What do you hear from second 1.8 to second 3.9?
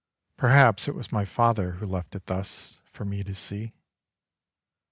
left it thus For me to see.